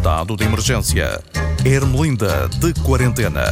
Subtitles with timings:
[0.00, 1.22] Estado de emergência.
[1.62, 3.44] Ermelinda de quarentena.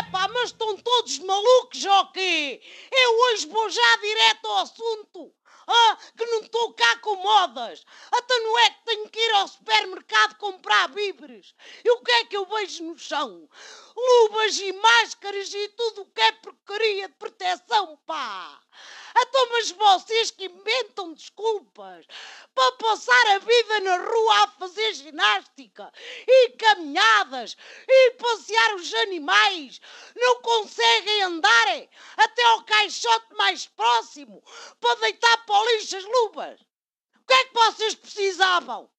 [0.00, 2.62] Epá, mas estão todos malucos ou quê?
[2.90, 5.30] Eu hoje vou já direto ao assunto.
[5.66, 7.84] Ah, que não estou cá com modas.
[8.10, 11.54] Até não é que tenho que ir ao supermercado comprar víveres.
[11.84, 13.46] E o que é que eu vejo no chão?
[13.94, 18.58] Luvas e máscaras e tudo o que é porcaria de proteção, pá.
[19.16, 22.06] Então, mas vocês que inventam desculpas
[22.64, 25.92] para passar a vida na rua a fazer ginástica
[26.26, 29.80] e caminhadas e passear os animais,
[30.16, 34.42] não conseguem andar até ao caixote mais próximo
[34.80, 36.60] para deitar para o lixo as luvas.
[37.16, 38.90] O que é que vocês precisavam?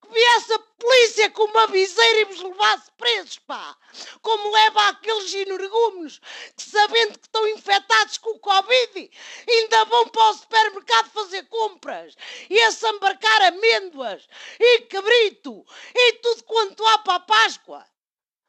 [0.00, 3.76] Que viesse a polícia com uma viseira e vos levasse presos, pá.
[4.22, 6.20] Como leva aqueles energúmenos
[6.56, 9.10] que, sabendo que estão infectados com o Covid,
[9.48, 12.14] ainda vão para o supermercado fazer compras
[12.48, 14.26] e a sambarcar amêndoas
[14.58, 17.86] e cabrito e tudo quanto há para a Páscoa.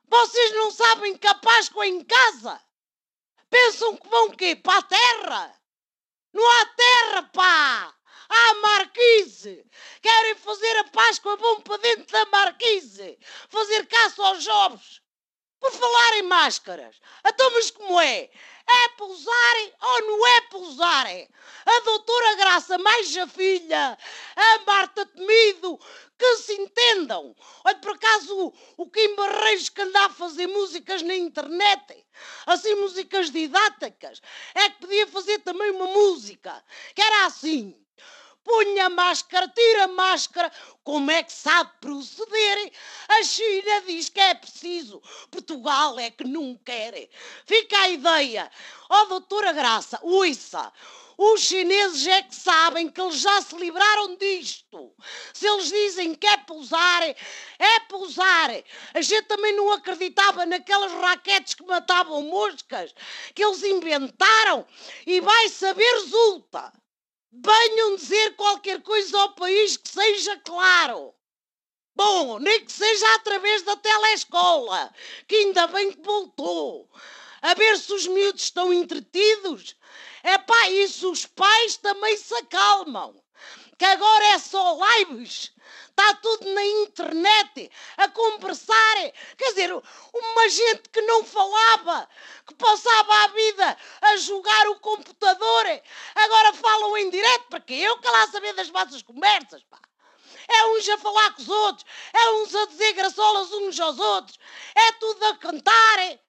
[0.07, 2.61] Vocês não sabem que a Páscoa é em casa?
[3.49, 4.55] Pensam que vão quê?
[4.55, 5.61] Para a terra?
[6.33, 8.00] Não há terra, pá!
[8.31, 9.65] À Marquise.
[10.01, 13.19] Querem fazer a Páscoa, vão para dentro da Marquise.
[13.49, 15.01] Fazer caça aos jovens.
[15.59, 16.95] Por falar em máscaras.
[17.25, 18.29] Então, mas como é?
[18.67, 21.29] É pousarem ou não é pousarem?
[21.65, 23.97] A doutora Graça, mais a filha,
[24.35, 25.77] a Marta Temido,
[26.17, 27.35] que se entendam.
[27.65, 32.05] Olha, por acaso, o, o Kim Barreiros que anda a fazer músicas na internet,
[32.45, 34.21] assim, músicas didáticas,
[34.55, 36.63] é que podia fazer também uma música,
[36.95, 37.80] que era assim
[38.43, 40.51] punha máscara, tira máscara.
[40.83, 42.71] Como é que sabe proceder?
[43.07, 47.09] A China diz que é preciso, Portugal é que não quer.
[47.45, 48.51] Fica a ideia.
[48.89, 50.71] Ó, oh, doutora Graça, uiça.
[51.23, 54.91] Os chineses é que sabem que eles já se livraram disto.
[55.31, 58.49] Se eles dizem que é pousar, é pousar.
[58.91, 62.95] A gente também não acreditava naquelas raquetes que matavam moscas,
[63.35, 64.65] que eles inventaram
[65.05, 66.73] e vai saber resulta.
[67.31, 71.15] Venham dizer qualquer coisa ao país que seja claro.
[71.95, 74.93] Bom, nem que seja através da telescola,
[75.27, 76.89] que ainda bem que voltou.
[77.41, 79.75] A ver se os miúdos estão entretidos.
[80.23, 83.21] É pá, isso os pais também se acalmam.
[83.77, 85.51] Que agora é só lives
[86.01, 88.95] está tudo na internet a conversar.
[89.37, 92.09] Quer dizer, uma gente que não falava,
[92.47, 95.65] que passava a vida a jogar o computador,
[96.15, 99.79] agora falam em direto, porque eu que lá saber das vossas conversas, pá.
[100.47, 104.37] É uns a falar com os outros, é uns a dizer graçolas uns aos outros,
[104.75, 106.19] é tudo a cantar,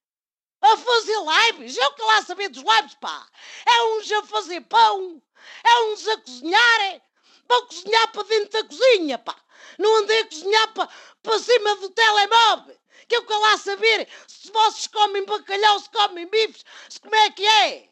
[0.62, 1.76] a fazer lives.
[1.76, 3.26] Eu que lá saber dos lives, pá.
[3.66, 5.20] É uns a fazer pão,
[5.64, 7.02] é uns a cozinhar,
[7.46, 9.36] para cozinhar para dentro da cozinha, pá.
[9.78, 10.88] Não andei a cozinhar para,
[11.22, 12.78] para cima do telemóvel.
[13.08, 17.30] Que eu quero lá saber se vocês comem bacalhau, se comem bifes, se como é
[17.30, 17.88] que é.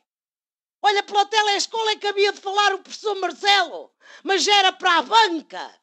[0.82, 3.92] Olha, pela telescola é que havia de falar o professor Marcelo,
[4.22, 5.80] mas era para a banca.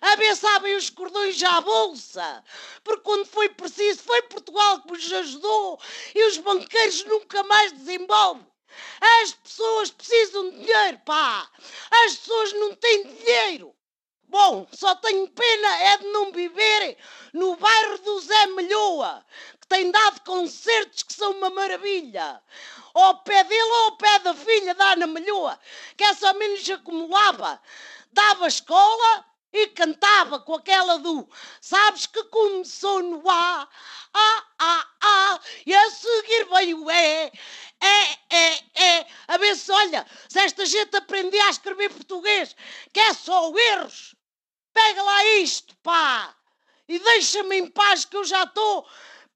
[0.00, 2.44] A ver, sabem os cordões à bolsa.
[2.82, 5.80] Porque quando foi preciso, foi Portugal que vos ajudou
[6.14, 8.46] e os banqueiros nunca mais desenvolvem.
[9.22, 11.50] As pessoas precisam de dinheiro, pá.
[12.04, 13.74] As pessoas não têm dinheiro.
[14.30, 16.96] Bom, só tenho pena é de não viver
[17.32, 19.26] no bairro do Zé Melhoa,
[19.60, 22.40] que tem dado concertos que são uma maravilha.
[22.94, 25.58] Ao pé dele ou ao pé da filha da Ana Melhoa,
[25.96, 27.60] que essa menos acumulava.
[28.12, 31.28] Dava escola e cantava com aquela do
[31.60, 33.68] Sabes que começou no A,
[34.12, 37.32] A, A, A, e a seguir veio o E,
[37.80, 39.06] é, é, é.
[39.28, 42.54] A ver se, olha, se esta gente aprender a escrever português,
[42.92, 44.14] que é só erros,
[44.72, 46.34] Pega lá isto, pá!
[46.88, 48.88] E deixa-me em paz que eu já estou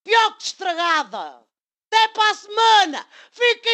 [0.02, 1.44] pior que estragada.
[1.86, 3.08] Até para a semana.
[3.30, 3.73] Fiquem